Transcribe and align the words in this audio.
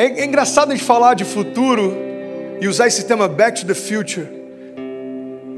É, 0.00 0.22
é 0.22 0.24
engraçado 0.24 0.72
a 0.72 0.74
gente 0.74 0.82
falar 0.82 1.12
de 1.12 1.26
futuro 1.26 1.94
e 2.58 2.66
usar 2.66 2.86
esse 2.86 3.04
tema 3.04 3.28
Back 3.28 3.60
to 3.60 3.66
the 3.66 3.74
Future. 3.74 4.26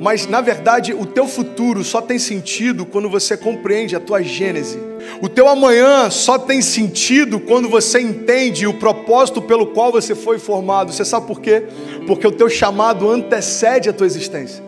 Mas 0.00 0.26
na 0.26 0.40
verdade, 0.40 0.92
o 0.92 1.06
teu 1.06 1.28
futuro 1.28 1.84
só 1.84 2.00
tem 2.00 2.18
sentido 2.18 2.84
quando 2.84 3.08
você 3.08 3.36
compreende 3.36 3.94
a 3.94 4.00
tua 4.00 4.20
gênese. 4.20 4.80
O 5.20 5.28
teu 5.28 5.46
amanhã 5.46 6.10
só 6.10 6.40
tem 6.40 6.60
sentido 6.60 7.38
quando 7.38 7.68
você 7.68 8.00
entende 8.00 8.66
o 8.66 8.74
propósito 8.74 9.40
pelo 9.40 9.68
qual 9.68 9.92
você 9.92 10.12
foi 10.12 10.40
formado. 10.40 10.92
Você 10.92 11.04
sabe 11.04 11.24
por 11.28 11.40
quê? 11.40 11.62
Porque 12.04 12.26
o 12.26 12.32
teu 12.32 12.50
chamado 12.50 13.08
antecede 13.08 13.90
a 13.90 13.92
tua 13.92 14.06
existência. 14.06 14.60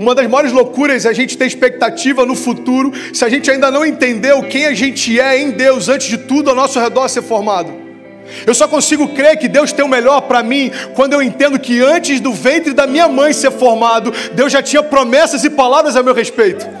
Uma 0.00 0.16
das 0.16 0.28
maiores 0.28 0.50
loucuras 0.50 1.06
é 1.06 1.10
a 1.10 1.12
gente 1.12 1.38
ter 1.38 1.46
expectativa 1.46 2.26
no 2.26 2.34
futuro 2.34 2.90
se 3.14 3.24
a 3.24 3.28
gente 3.28 3.48
ainda 3.48 3.70
não 3.70 3.86
entendeu 3.86 4.42
quem 4.42 4.66
a 4.66 4.74
gente 4.74 5.20
é 5.20 5.38
em 5.38 5.52
Deus 5.52 5.88
antes 5.88 6.08
de 6.08 6.18
tudo 6.18 6.50
ao 6.50 6.56
nosso 6.56 6.80
redor 6.80 7.06
ser 7.06 7.22
formado. 7.22 7.79
Eu 8.46 8.54
só 8.54 8.66
consigo 8.66 9.08
crer 9.08 9.38
que 9.38 9.48
Deus 9.48 9.72
tem 9.72 9.84
o 9.84 9.88
melhor 9.88 10.22
para 10.22 10.42
mim 10.42 10.70
quando 10.94 11.12
eu 11.12 11.22
entendo 11.22 11.58
que 11.58 11.80
antes 11.80 12.20
do 12.20 12.32
ventre 12.32 12.72
da 12.72 12.86
minha 12.86 13.08
mãe 13.08 13.32
ser 13.32 13.50
formado, 13.50 14.12
Deus 14.32 14.52
já 14.52 14.62
tinha 14.62 14.82
promessas 14.82 15.44
e 15.44 15.50
palavras 15.50 15.96
a 15.96 16.02
meu 16.02 16.14
respeito. 16.14 16.79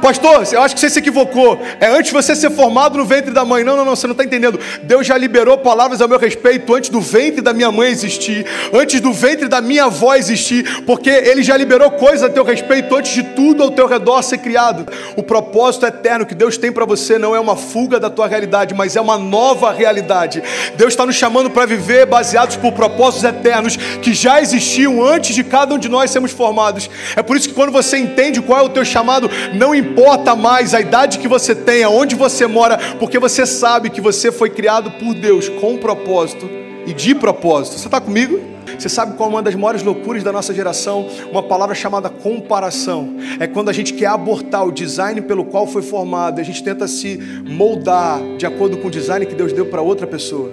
Pastor, 0.00 0.46
eu 0.52 0.62
acho 0.62 0.74
que 0.74 0.80
você 0.80 0.90
se 0.90 0.98
equivocou. 0.98 1.60
É 1.80 1.86
antes 1.86 2.06
de 2.06 2.12
você 2.12 2.34
ser 2.34 2.50
formado 2.50 2.96
no 2.96 3.04
ventre 3.04 3.30
da 3.30 3.44
mãe. 3.44 3.64
Não, 3.64 3.76
não, 3.76 3.84
não, 3.84 3.96
você 3.96 4.06
não 4.06 4.12
está 4.12 4.24
entendendo. 4.24 4.58
Deus 4.82 5.06
já 5.06 5.16
liberou 5.16 5.58
palavras 5.58 6.00
a 6.00 6.08
meu 6.08 6.18
respeito 6.18 6.74
antes 6.74 6.90
do 6.90 7.00
ventre 7.00 7.40
da 7.40 7.52
minha 7.52 7.70
mãe 7.70 7.90
existir, 7.90 8.46
antes 8.72 9.00
do 9.00 9.12
ventre 9.12 9.48
da 9.48 9.60
minha 9.60 9.84
avó 9.84 10.14
existir, 10.14 10.84
porque 10.84 11.10
Ele 11.10 11.42
já 11.42 11.56
liberou 11.56 11.90
coisas 11.92 12.22
a 12.22 12.28
teu 12.28 12.44
respeito 12.44 12.94
antes 12.94 13.12
de 13.12 13.22
tudo 13.22 13.62
ao 13.62 13.70
teu 13.70 13.86
redor 13.86 14.22
ser 14.22 14.38
criado. 14.38 14.86
O 15.16 15.22
propósito 15.22 15.86
eterno 15.86 16.26
que 16.26 16.34
Deus 16.34 16.56
tem 16.56 16.72
para 16.72 16.84
você 16.84 17.18
não 17.18 17.34
é 17.34 17.40
uma 17.40 17.56
fuga 17.56 17.98
da 17.98 18.08
tua 18.08 18.26
realidade, 18.26 18.74
mas 18.74 18.96
é 18.96 19.00
uma 19.00 19.18
nova 19.18 19.72
realidade. 19.72 20.42
Deus 20.76 20.92
está 20.92 21.04
nos 21.04 21.16
chamando 21.16 21.50
para 21.50 21.66
viver 21.66 22.06
baseados 22.06 22.56
por 22.56 22.72
propósitos 22.72 23.24
eternos 23.24 23.76
que 23.76 24.14
já 24.14 24.40
existiam 24.40 25.04
antes 25.04 25.34
de 25.34 25.44
cada 25.44 25.74
um 25.74 25.78
de 25.78 25.88
nós 25.88 26.10
sermos 26.10 26.32
formados. 26.32 26.88
É 27.16 27.22
por 27.22 27.36
isso 27.36 27.48
que 27.48 27.54
quando 27.54 27.72
você 27.72 27.98
entende 27.98 28.40
qual 28.40 28.60
é 28.60 28.62
o 28.62 28.68
teu 28.68 28.84
chamado, 28.84 29.30
não 29.54 29.74
importa 29.74 29.87
importa 29.90 30.36
mais 30.36 30.74
a 30.74 30.80
idade 30.80 31.18
que 31.18 31.28
você 31.28 31.54
tem, 31.54 31.82
aonde 31.82 32.14
você 32.14 32.46
mora, 32.46 32.78
porque 32.98 33.18
você 33.18 33.46
sabe 33.46 33.90
que 33.90 34.00
você 34.00 34.30
foi 34.30 34.50
criado 34.50 34.90
por 34.92 35.14
Deus 35.14 35.48
com 35.48 35.76
propósito 35.76 36.48
e 36.86 36.92
de 36.92 37.14
propósito. 37.14 37.78
Você 37.78 37.86
está 37.86 38.00
comigo? 38.00 38.40
Você 38.78 38.88
sabe 38.88 39.16
qual 39.16 39.28
é 39.28 39.32
uma 39.32 39.42
das 39.42 39.54
maiores 39.54 39.82
loucuras 39.82 40.22
da 40.22 40.30
nossa 40.30 40.54
geração? 40.54 41.08
Uma 41.30 41.42
palavra 41.42 41.74
chamada 41.74 42.08
comparação. 42.08 43.16
É 43.40 43.46
quando 43.46 43.70
a 43.70 43.72
gente 43.72 43.92
quer 43.92 44.06
abortar 44.06 44.66
o 44.66 44.70
design 44.70 45.20
pelo 45.22 45.44
qual 45.44 45.66
foi 45.66 45.82
formado, 45.82 46.40
a 46.40 46.44
gente 46.44 46.62
tenta 46.62 46.86
se 46.86 47.18
moldar 47.46 48.20
de 48.36 48.46
acordo 48.46 48.76
com 48.78 48.88
o 48.88 48.90
design 48.90 49.26
que 49.26 49.34
Deus 49.34 49.52
deu 49.52 49.66
para 49.66 49.82
outra 49.82 50.06
pessoa. 50.06 50.52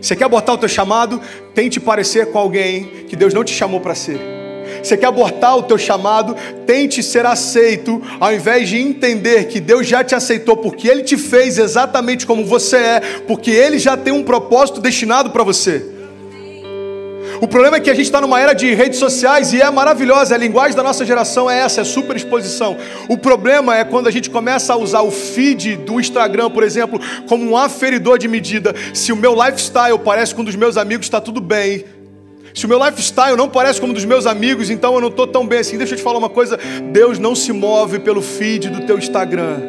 Você 0.00 0.14
quer 0.14 0.24
abortar 0.24 0.54
o 0.54 0.58
teu 0.58 0.68
chamado? 0.68 1.20
Tente 1.54 1.80
parecer 1.80 2.30
com 2.30 2.38
alguém 2.38 3.06
que 3.08 3.16
Deus 3.16 3.32
não 3.32 3.44
te 3.44 3.52
chamou 3.52 3.80
para 3.80 3.94
ser. 3.94 4.35
Você 4.86 4.96
quer 4.96 5.06
abortar 5.06 5.56
o 5.56 5.64
teu 5.64 5.76
chamado? 5.76 6.36
Tente 6.64 7.02
ser 7.02 7.26
aceito, 7.26 8.00
ao 8.20 8.32
invés 8.32 8.68
de 8.68 8.78
entender 8.78 9.48
que 9.48 9.58
Deus 9.58 9.84
já 9.84 10.04
te 10.04 10.14
aceitou, 10.14 10.56
porque 10.56 10.86
Ele 10.86 11.02
te 11.02 11.16
fez 11.16 11.58
exatamente 11.58 12.24
como 12.24 12.44
você 12.44 12.76
é, 12.76 13.00
porque 13.26 13.50
Ele 13.50 13.80
já 13.80 13.96
tem 13.96 14.12
um 14.12 14.22
propósito 14.22 14.80
destinado 14.80 15.30
para 15.30 15.42
você. 15.42 15.84
O 17.40 17.48
problema 17.48 17.76
é 17.76 17.80
que 17.80 17.90
a 17.90 17.94
gente 17.94 18.06
está 18.06 18.20
numa 18.20 18.40
era 18.40 18.54
de 18.54 18.72
redes 18.74 18.98
sociais 19.00 19.52
e 19.52 19.60
é 19.60 19.68
maravilhosa, 19.70 20.36
a 20.36 20.38
linguagem 20.38 20.76
da 20.76 20.82
nossa 20.82 21.04
geração 21.04 21.50
é 21.50 21.58
essa, 21.58 21.80
é 21.80 21.84
super 21.84 22.16
exposição. 22.16 22.76
O 23.08 23.18
problema 23.18 23.76
é 23.76 23.84
quando 23.84 24.06
a 24.06 24.10
gente 24.10 24.30
começa 24.30 24.72
a 24.72 24.76
usar 24.76 25.02
o 25.02 25.10
feed 25.10 25.76
do 25.76 26.00
Instagram, 26.00 26.48
por 26.48 26.62
exemplo, 26.62 27.00
como 27.28 27.44
um 27.44 27.56
aferidor 27.56 28.18
de 28.18 28.28
medida. 28.28 28.72
Se 28.94 29.12
o 29.12 29.16
meu 29.16 29.34
lifestyle 29.34 29.98
parece 29.98 30.32
com 30.32 30.42
um 30.42 30.44
dos 30.44 30.56
meus 30.56 30.76
amigos, 30.76 31.06
está 31.06 31.20
tudo 31.20 31.40
bem. 31.40 31.84
Se 32.56 32.64
o 32.64 32.68
meu 32.70 32.82
lifestyle 32.82 33.36
não 33.36 33.50
parece 33.50 33.78
como 33.78 33.92
dos 33.92 34.06
meus 34.06 34.24
amigos, 34.24 34.70
então 34.70 34.94
eu 34.94 35.00
não 35.02 35.08
estou 35.08 35.26
tão 35.26 35.46
bem 35.46 35.58
assim. 35.58 35.76
Deixa 35.76 35.92
eu 35.92 35.98
te 35.98 36.02
falar 36.02 36.16
uma 36.16 36.30
coisa: 36.30 36.58
Deus 36.90 37.18
não 37.18 37.34
se 37.34 37.52
move 37.52 37.98
pelo 37.98 38.22
feed 38.22 38.70
do 38.70 38.86
teu 38.86 38.96
Instagram. 38.96 39.60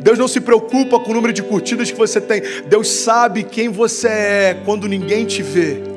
Deus 0.00 0.18
não 0.18 0.26
se 0.26 0.40
preocupa 0.40 0.98
com 0.98 1.12
o 1.12 1.14
número 1.14 1.32
de 1.32 1.40
curtidas 1.40 1.88
que 1.88 1.96
você 1.96 2.20
tem. 2.20 2.42
Deus 2.66 2.88
sabe 2.88 3.44
quem 3.44 3.68
você 3.68 4.08
é 4.08 4.60
quando 4.64 4.88
ninguém 4.88 5.24
te 5.24 5.40
vê 5.40 5.91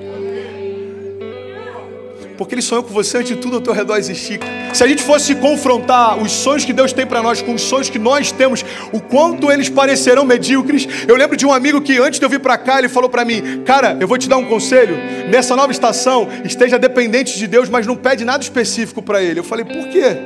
porque 2.38 2.56
Ele 2.56 2.62
sonhou 2.62 2.84
com 2.84 2.94
você 2.94 3.18
antes 3.18 3.36
de 3.36 3.42
tudo 3.42 3.58
ao 3.58 3.62
teu 3.62 3.74
redor 3.74 3.98
existir. 3.98 4.40
Se 4.74 4.84
a 4.84 4.88
gente 4.88 5.04
fosse 5.04 5.36
confrontar 5.36 6.22
os 6.22 6.32
sonhos 6.32 6.66
que 6.66 6.74
Deus 6.74 6.92
tem 6.92 7.06
para 7.06 7.22
nós 7.24 7.42
com 7.42 7.54
os 7.54 7.62
sonhos 7.62 7.90
que 7.90 8.00
nós 8.00 8.32
temos, 8.32 8.64
o 8.92 9.00
quanto 9.00 9.52
eles 9.52 9.70
parecerão 9.70 10.26
medíocres. 10.26 10.88
Eu 11.08 11.16
lembro 11.16 11.38
de 11.38 11.46
um 11.46 11.54
amigo 11.54 11.82
que 11.82 11.98
antes 11.98 12.20
de 12.20 12.26
eu 12.26 12.30
vir 12.30 12.40
para 12.40 12.58
cá, 12.58 12.80
ele 12.80 12.90
falou 12.90 13.10
para 13.10 13.24
mim: 13.24 13.64
Cara, 13.66 13.98
eu 14.00 14.08
vou 14.08 14.18
te 14.18 14.28
dar 14.28 14.38
um 14.38 14.46
conselho. 14.46 14.98
Nessa 15.30 15.56
nova 15.56 15.72
estação, 15.72 16.28
esteja 16.44 16.78
dependente 16.78 17.38
de 17.38 17.48
Deus, 17.48 17.70
mas 17.70 17.88
não 17.88 17.96
pede 17.96 18.26
nada 18.26 18.44
específico 18.44 19.02
para 19.02 19.22
Ele. 19.22 19.40
Eu 19.40 19.44
falei: 19.44 19.66
Por 19.66 19.88
quê? 19.90 20.18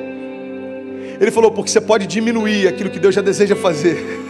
Ele 1.20 1.32
falou: 1.32 1.52
Porque 1.52 1.70
você 1.70 1.82
pode 1.82 2.08
diminuir 2.08 2.68
aquilo 2.68 2.90
que 2.90 3.00
Deus 3.00 3.14
já 3.14 3.22
deseja 3.22 3.56
fazer. 3.56 4.29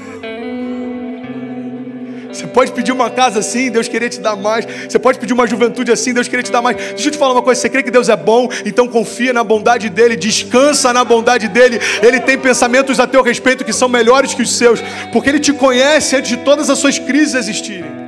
Pode 2.59 2.73
pedir 2.73 2.91
uma 2.91 3.09
casa 3.09 3.39
assim, 3.39 3.71
Deus 3.71 3.87
querer 3.87 4.09
te 4.09 4.19
dar 4.19 4.35
mais. 4.35 4.67
Você 4.89 4.99
pode 4.99 5.17
pedir 5.17 5.31
uma 5.31 5.47
juventude 5.47 5.93
assim, 5.93 6.13
Deus 6.13 6.27
querer 6.27 6.43
te 6.43 6.51
dar 6.51 6.61
mais. 6.61 6.75
Deixa 6.75 7.07
eu 7.07 7.11
te 7.13 7.17
falar 7.17 7.31
uma 7.31 7.41
coisa: 7.41 7.61
você 7.61 7.69
crê 7.69 7.81
que 7.81 7.89
Deus 7.89 8.09
é 8.09 8.17
bom, 8.17 8.49
então 8.65 8.85
confia 8.85 9.31
na 9.31 9.45
bondade 9.45 9.87
dEle, 9.87 10.17
descansa 10.17 10.91
na 10.91 11.05
bondade 11.05 11.47
dEle. 11.47 11.79
Ele 12.03 12.19
tem 12.19 12.37
pensamentos 12.37 12.99
a 12.99 13.07
teu 13.07 13.23
respeito 13.23 13.63
que 13.63 13.71
são 13.71 13.87
melhores 13.87 14.33
que 14.33 14.41
os 14.41 14.57
seus, 14.57 14.81
porque 15.13 15.29
Ele 15.29 15.39
te 15.39 15.53
conhece 15.53 16.17
antes 16.17 16.31
de 16.31 16.35
todas 16.35 16.69
as 16.69 16.77
suas 16.77 16.99
crises 16.99 17.33
existirem. 17.33 17.98